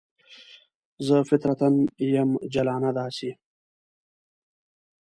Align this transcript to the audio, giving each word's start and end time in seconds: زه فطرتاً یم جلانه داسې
زه 1.07 1.15
فطرتاً 1.29 1.67
یم 2.13 2.29
جلانه 2.53 2.91
داسې 2.99 3.31